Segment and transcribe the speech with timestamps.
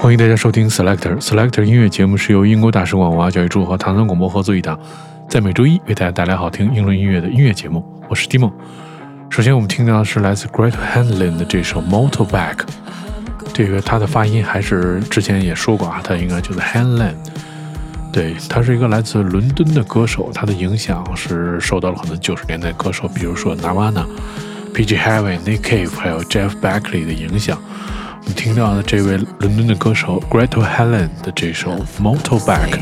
[0.00, 4.80] 欢迎大家收听 Selector Selector 音乐节目，是由英国大使馆文化教育处和唐山广播合作一档，
[5.28, 7.84] 在每周一为大家带来好听英伦音乐的音乐节目。
[8.08, 8.50] 我是 Dimo。
[9.28, 12.60] 首先，我们听到的是来自 Great Handlin 的这首 Motorbike。
[13.52, 17.12] 这个它的发音还是之前也说过啊，它应该就是 Handlin。
[18.10, 24.06] 对，他是一个来自伦敦的歌手，他的影响是受到了很多九十年代歌手，比如说 Nirvana、
[24.72, 24.96] P.G.
[24.96, 27.62] Harvey、Nick Cave 还有 Jeff Buckley 的影响。
[28.26, 31.70] 你听到的这位伦敦的歌手 Gretel Hanlyn 的这首
[32.00, 32.80] 《Motorbike》。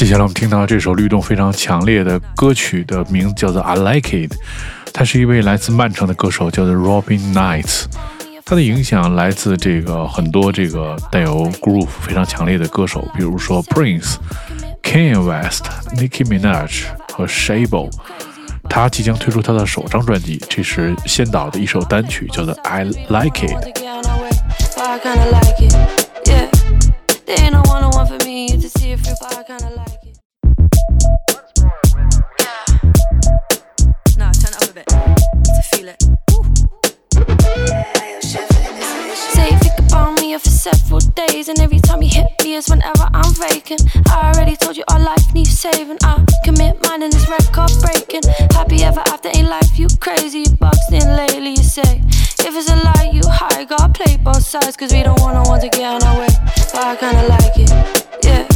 [0.00, 4.32] 接下来我们听到这首律动非常强烈的歌曲的名字叫做《I Like It》，
[4.94, 7.84] 他是一位来自曼城的歌手，叫做 Robin Knights。
[8.46, 14.14] 他的影响来自这个很多这个带有 groove 非常强烈的歌手，比如说 Prince、
[14.82, 17.90] Kanye West、Nicki Minaj 和 Shabo。
[18.70, 23.52] 他即将推出他的首张专辑，这是先导的一首单曲，叫做《I Like It》。
[39.30, 42.68] Say if you could bomb me if several days, and every time you hit me is
[42.68, 43.82] whenever I'm vacant.
[44.08, 45.98] I already told you our life needs saving.
[46.02, 48.22] I commit mine in this record breaking.
[48.50, 50.40] Happy ever after ain't life, you crazy.
[50.40, 52.02] You boxed in lately, you say.
[52.42, 52.89] If it's a lie,
[54.50, 56.26] sides, cause we don't want no one to get on our way.
[56.72, 57.70] But I kinda like it,
[58.24, 58.48] yeah.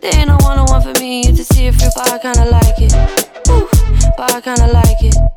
[0.00, 2.46] There ain't no one on one for me to see it through, but I kinda
[2.46, 2.94] like it.
[3.50, 3.68] Ooh,
[4.16, 5.27] but I kinda like it.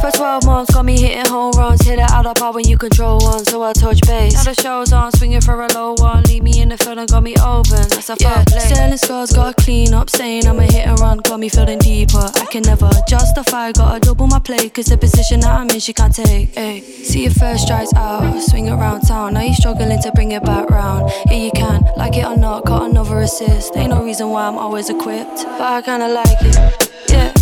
[0.00, 1.82] For 12 months, got me hitting home runs.
[1.82, 4.32] Hit it out of park when you control one, so I touch base.
[4.32, 6.22] Now the show's on, swinging for a low one.
[6.22, 7.84] Leave me in the field and got me open.
[7.90, 8.42] That's a yeah.
[8.44, 8.60] play.
[8.60, 10.08] Selling scars, gotta clean up.
[10.08, 12.30] Saying I'm a hit and run, got me feeling deeper.
[12.34, 14.70] I can never justify, gotta double my play.
[14.70, 16.56] Cause the position that I'm in, she can't take.
[16.56, 16.80] Ay.
[16.80, 19.34] See your first strikes out, swing around town.
[19.34, 21.12] Now you struggling to bring it back round.
[21.26, 23.76] Yeah, you can, like it or not, got another assist.
[23.76, 26.90] Ain't no reason why I'm always equipped, but I kinda like it.
[27.10, 27.39] Yeah.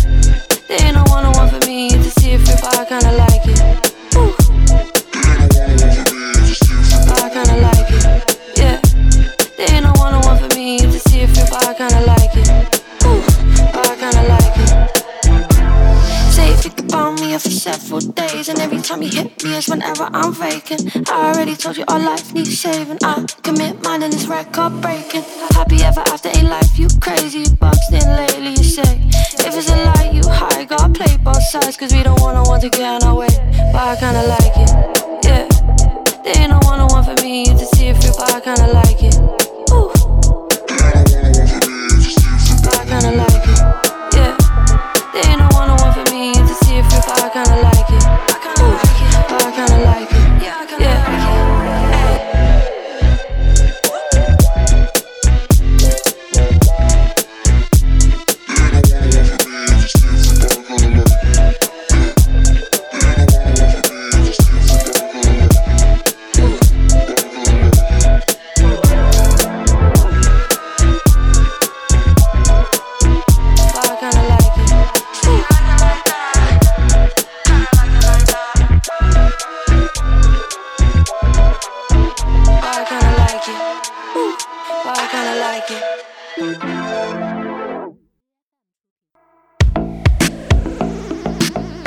[0.69, 3.41] There ain't no one on one for me to see if if I kinda like
[3.43, 3.59] it.
[4.15, 4.35] Ooh.
[7.11, 8.05] I kinda like it.
[8.55, 8.79] Yeah.
[9.57, 12.21] There ain't no one on one for me to see if if I kinda like
[12.23, 12.28] it.
[17.29, 21.09] Me for several days, and every time you hit me is whenever I'm vacant.
[21.09, 22.97] I already told you our life needs saving.
[23.03, 25.23] I commit mine and this record breaking.
[25.51, 27.43] Happy ever after ain't life, you crazy.
[27.55, 29.01] Boxed in lately, you say.
[29.45, 32.43] If it's a lie, you high, gotta play both sides, cause we don't want no
[32.43, 33.33] one to get in our way.
[33.73, 34.58] But I kinda like it,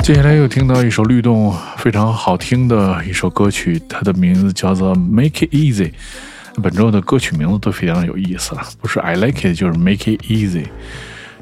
[0.01, 5.91] 接下来又听到一首律动非常好听的一首歌曲，它的名字叫做《Make It Easy》。
[6.61, 10.67] 本周的歌曲名字都非常有意思了，不是 I Like It 就是 Make It Easy。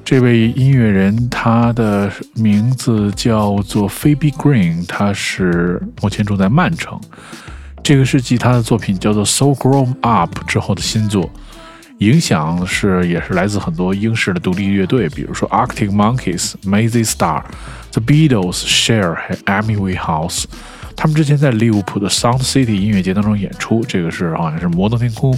[0.03, 6.99] 这位音乐人他的名字叫做 Phoebe Green，他是目前住在曼城。
[7.83, 11.29] 这个是继他的作品叫做《So Grown Up》之后的新作。
[12.01, 17.43] 影响是也是来自很多英式的独立乐队，比如说 Arctic Monkeys、Mazzy Star、
[17.91, 20.45] The Beatles、Cher 还有 Amy Winehouse。
[20.95, 25.37] 他们之前在利物浦的 Sound City 音乐节当中演出，这个是好像是摩登天空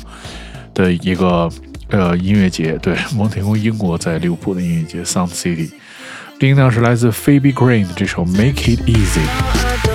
[0.73, 1.49] 的一个
[1.89, 5.69] 呃音乐节，对，摩登天空英国在利物浦的音乐节 Sound City。
[6.39, 9.89] 另一呢是来自 Phoebe Green 的这首《Make It Easy》。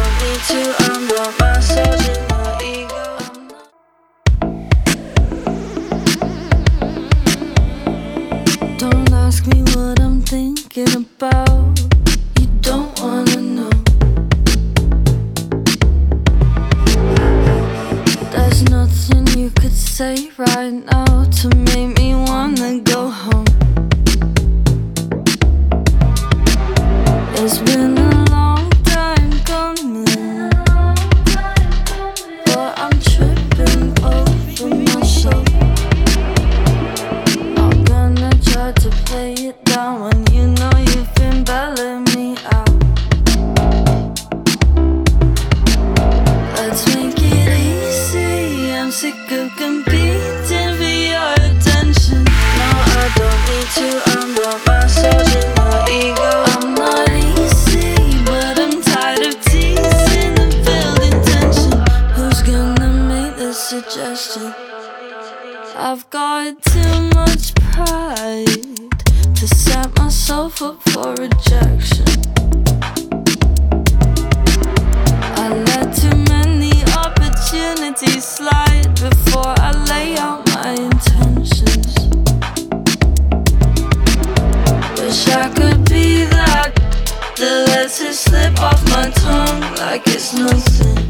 [87.88, 91.07] Lets it slip off my tongue like it's nothing.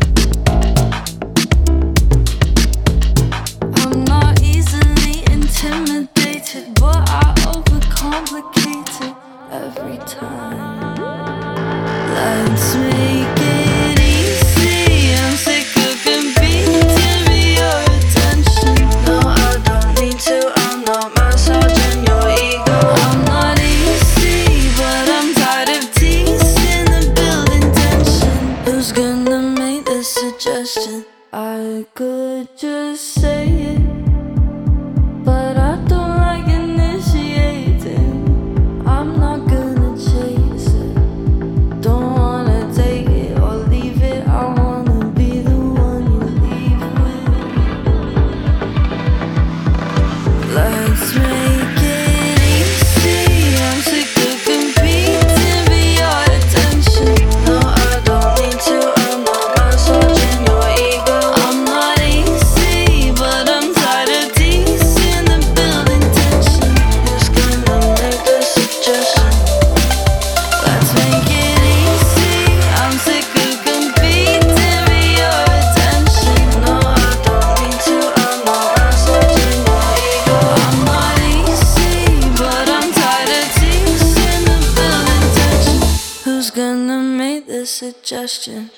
[86.49, 88.71] Who's gonna make the suggestion?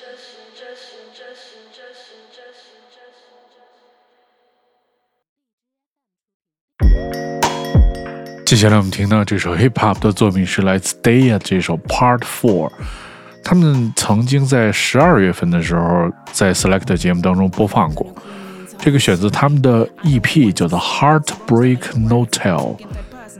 [8.45, 12.69] 接下来我们听到这首 hip hop 的作品是来自 Daya 这首 Part Four。
[13.41, 18.13] 他们曾经在十二月份的时候在 Select 节目当中播放过。
[18.79, 22.75] 这个选择他们的 EP 叫做 Heartbreak Notel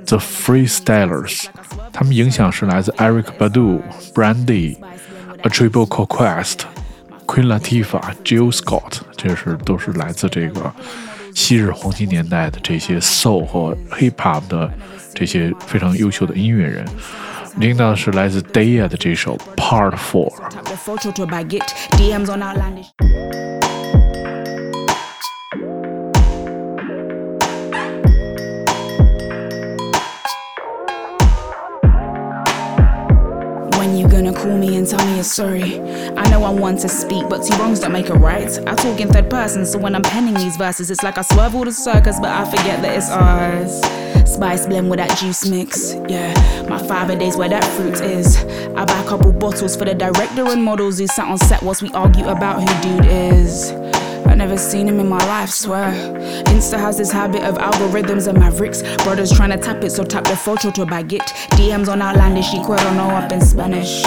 [0.05, 1.45] The Freestylers，
[1.93, 3.81] 他们影响是来自 Erykah Badu、
[4.13, 4.77] Brandy、
[5.43, 6.59] A Tribe Called Quest、
[7.25, 10.73] Queen Latifah、Jill Scott，这是都是来自这个
[11.33, 14.69] 昔日黄金年代的这些 Soul 和 Hip Hop 的
[15.13, 16.85] 这些非常优秀的音乐人。
[17.59, 20.31] 听到的是来自 Deyah 的这首 Part Four。
[34.41, 35.79] Call me and tell me you're sorry?
[36.17, 38.49] I know I want to speak, but two wrongs don't make a right.
[38.67, 41.55] I talk in third person, so when I'm penning these verses, it's like I swerve
[41.55, 43.81] all the circus, but I forget that it's ours.
[44.29, 46.33] Spice blend with that juice mix, yeah.
[46.67, 48.37] My five days where that fruit is.
[48.75, 51.83] I buy a couple bottles for the director and models who sat on set whilst
[51.83, 53.71] we argue about who dude is.
[54.41, 55.91] Never seen him in my life, swear.
[56.45, 58.81] Insta has this habit of algorithms and mavericks.
[59.03, 61.29] Brothers trying to tap it, so tap the photo to a baguette.
[61.51, 64.03] DMs on outlandish, quiero no up in Spanish.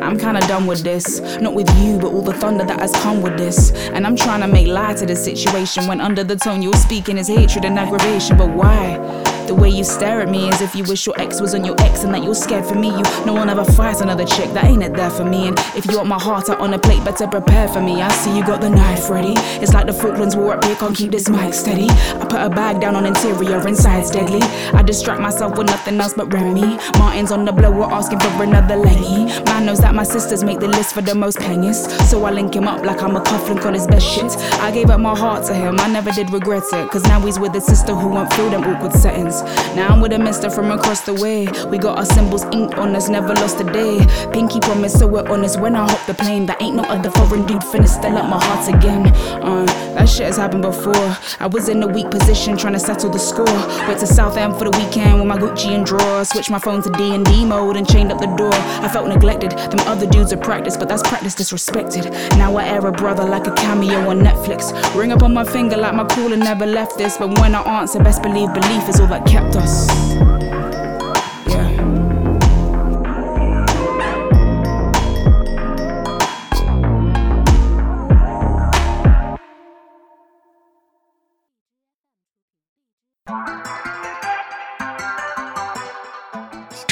[0.00, 1.20] I'm kinda done with this.
[1.38, 3.72] Not with you, but all the thunder that has come with this.
[3.92, 7.18] And I'm trying to make light of the situation when under the tone you're speaking
[7.18, 8.38] is hatred and aggravation.
[8.38, 8.98] But why?
[9.46, 11.74] The way you stare at me is if you wish your ex was on your
[11.80, 12.88] ex and that you're scared for me.
[12.88, 15.48] You no one ever fights another chick, that ain't it there for me.
[15.48, 18.00] And if you want my heart out on a plate, better prepare for me.
[18.02, 19.34] I see you got the knife ready.
[19.60, 21.88] It's like the Falklands War up here, can't keep this mic steady.
[21.90, 24.40] I put a bag down on interior, inside's deadly.
[24.72, 26.78] I distract myself with nothing else but Remy.
[26.98, 29.24] Martin's on the blower asking for another leggy.
[29.44, 31.90] Man knows that my sisters make the list for the most penniest.
[32.10, 34.30] So I link him up like I'm a cufflink on his best shit.
[34.60, 36.90] I gave up my heart to him, I never did regret it.
[36.90, 39.31] Cause now he's with a sister who won't feel them awkward settings.
[39.74, 41.46] Now I'm with a mister from across the way.
[41.68, 44.04] We got our symbols inked on us, never lost a day.
[44.32, 46.46] Pinky promise, so we're honest when I hop the plane.
[46.46, 49.06] That ain't no other foreign dude finna still up my heart again.
[49.42, 51.16] Uh, that shit has happened before.
[51.40, 53.44] I was in a weak position trying to settle the score.
[53.86, 56.30] Went to Southend for the weekend with my Gucci and drawers.
[56.30, 58.54] Switched my phone to D&D mode and chained up the door.
[58.54, 59.52] I felt neglected.
[59.52, 62.10] Them other dudes are practice, but that's practice disrespected.
[62.36, 64.72] Now I air a brother like a cameo on Netflix.
[64.94, 67.16] Ring up on my finger like my caller never left this.
[67.16, 70.21] But when I answer, best believe belief is all that kept us.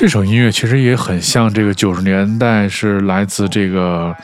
[0.01, 4.17] 这首音乐其实也很像这个九十年代，是来自这个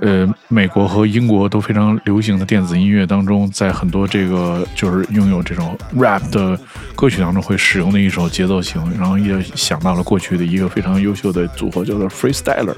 [0.00, 6.58] 呃美国和英国都非常流行的电子音乐当中，在很多这个就是拥有这种 rap 的
[6.96, 12.74] 歌曲当中会使用的一首节奏型，然后也想到了过去的一个非常优秀的组合叫做 Freestyler，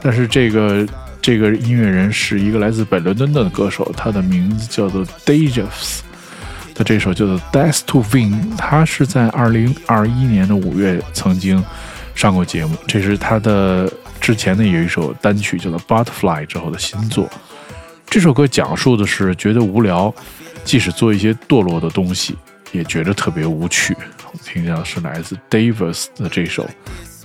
[0.00, 0.88] 但是这个
[1.20, 5.98] 这个音乐人是一个来自北伦敦的歌手，他的名字叫做 Dajus。
[6.84, 11.62] 这首叫做《Death to Win》，他是在二零二一年的五月曾经
[12.14, 17.28] 上过节目，这是他的之前的有一首单曲叫做《Butterfly》之后的新作。
[18.06, 20.12] 这首歌讲述的是觉得无聊，
[20.64, 22.36] 即使做一些堕落的东西，
[22.72, 23.96] 也觉得特别无趣。
[24.24, 26.68] 我们听到是来自 Davis 的这首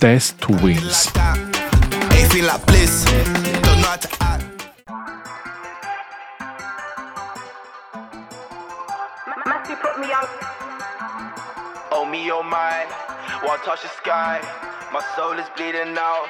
[0.00, 1.06] Death to Wins》。
[9.96, 10.28] Put me on.
[11.90, 12.84] Oh me, oh my,
[13.42, 14.40] one touch the sky,
[14.92, 16.28] my soul is bleeding out.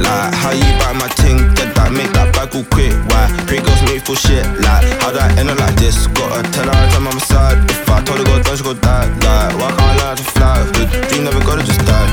[0.00, 2.92] Like, how you buy my ting, get that, make that bag all quick.
[3.08, 3.28] Why?
[3.46, 4.44] Pretty girls make me feel shit.
[4.60, 6.06] Like, how do I end up like this?
[6.08, 7.58] Gotta tell her I'm on my side.
[7.70, 9.08] If I told her go down, she go die.
[9.22, 10.58] Like, why can't I learn how to fly?
[10.76, 12.10] The dream never gotta just die.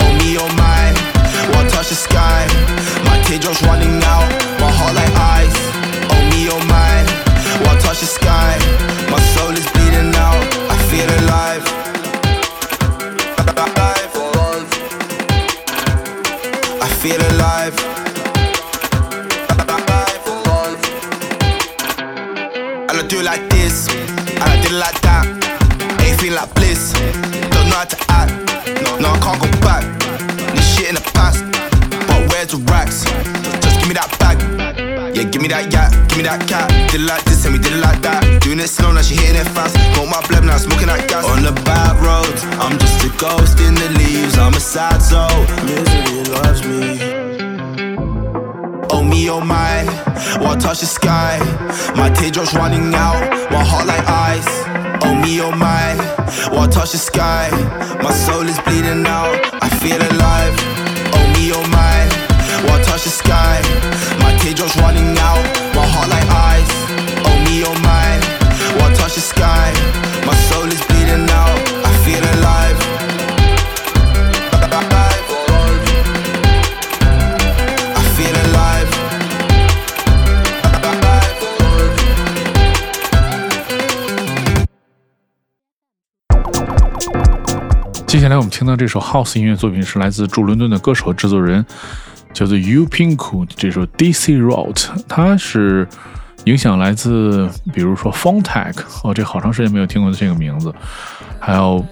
[0.00, 0.94] Oh me, oh my,
[1.58, 2.46] one touch the sky.
[3.04, 4.28] My teardrops running out,
[4.62, 5.12] my heart like
[27.84, 28.32] to act.
[28.82, 29.84] No, no, I can't go back.
[30.54, 31.44] This shit in the past,
[32.08, 33.04] but where's the racks?
[33.62, 34.38] Just give me that bag.
[35.14, 36.68] Yeah, give me that yak, give me that cat.
[36.90, 38.42] Did it like this and we did it like that.
[38.42, 39.76] Doing it slow, now she hitting it fast.
[39.94, 41.24] Got my blood now, smoking that gas.
[41.26, 44.36] On the bad roads, I'm just a ghost in the leaves.
[44.38, 45.38] I'm a sad soul.
[45.66, 46.98] Misery loves me.
[48.90, 49.84] Oh me, oh my,
[50.40, 51.38] one touch the sky.
[51.94, 54.77] My teardrops running out, my heart like ice.
[55.04, 55.94] Oh me, oh my,
[56.56, 57.48] one touch the sky.
[58.02, 60.54] My soul is bleeding out, I feel alive.
[61.14, 62.07] Oh me, oh my,
[88.28, 91.64] 下来我们听到这首 House 音乐作品是来自驻伦敦的歌手制作人，
[92.34, 95.88] 叫做 U Pinku 这首 DC Route，它是
[96.44, 100.70] 影响来自比如说 Fontag，哦，这好长时间没有听过这个名字，
[101.40, 101.82] 还有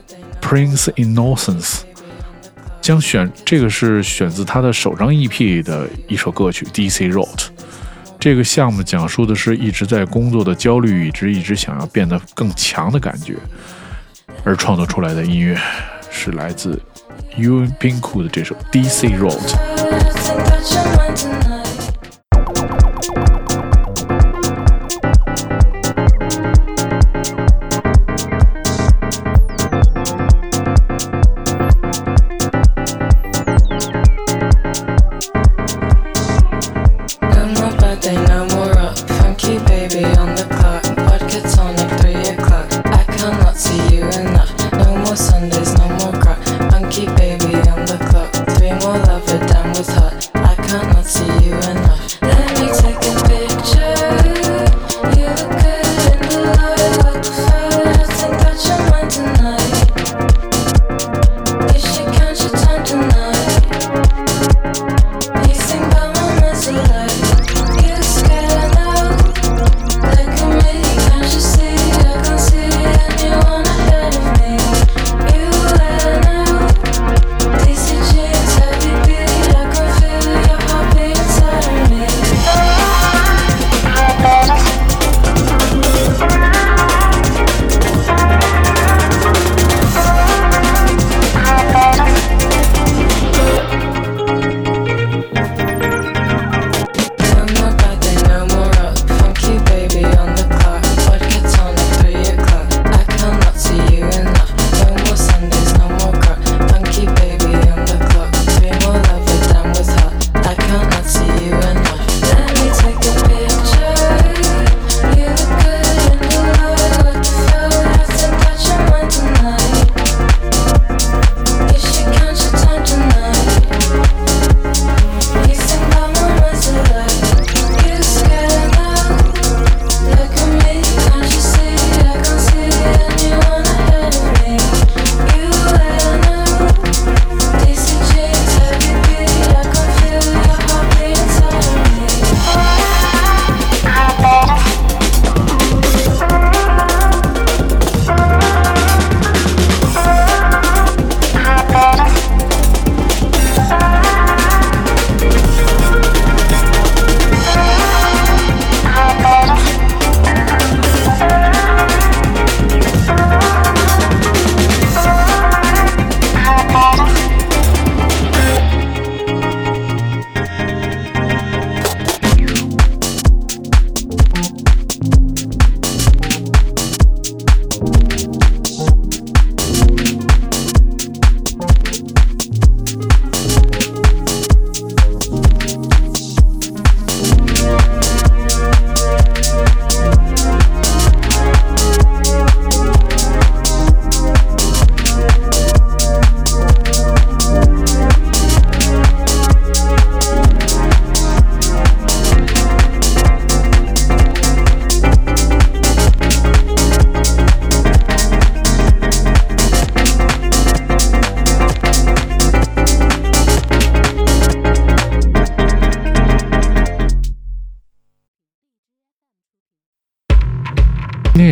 [0.42, 1.80] Prince Innocence。
[2.82, 7.46] 将选这个是选自他的首张 EP 的一首歌曲 DC Route。
[8.20, 13.36] 这个项目讲述的是一直在工作的焦虑，以及一直想要变得更强的感觉，
[14.44, 15.58] 而创作出来的音乐
[16.16, 16.80] 是来自
[17.36, 21.55] U Pinku 的这首 DC Road。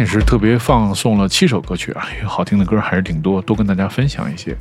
[0.05, 4.55] 也是特别放送了七首歌曲啊，因为好听的歌还是挺多，多跟大家分享一些。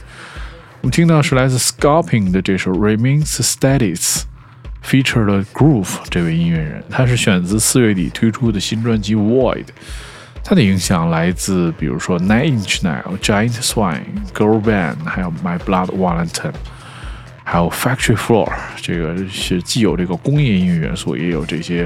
[0.79, 9.65] 我们听到是来自 Scalping 的这首 Remains Status，featured Groove 这位音乐人，他是选自四月底推出的新专辑 Void。
[10.45, 16.53] 他的影响来自比如说 Nine Inch Nails、Giant Swine、Girl Band，还有 My Blood Valentine，
[17.43, 18.49] 还有 Factory Floor。
[18.77, 21.85] 这个是既有这个工业音乐元素，也有这些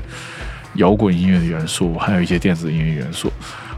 [0.78, 3.32] 摇滚音乐的元素，还有一些电子音乐元素。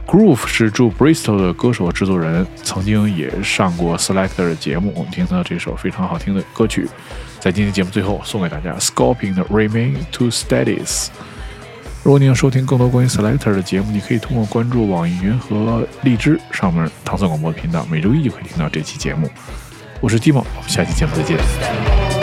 [0.06, 4.92] Groove 是住 Bristol 的歌手制作人，曾经也上过 Selector 的节目。
[4.96, 6.88] 我们听到这首非常好听的歌曲，
[7.40, 11.10] 在今天节目最后送给大家 Scorpion 的 Remain to Status。
[12.02, 19.30] 如果你要收听更多关于 Selector 的节目，你可以通过关注网易云和荔枝上面唐宋广播频道，每周一就可以听到这期节目。
[20.02, 22.19] 我是 Timo，我们下期节目再见。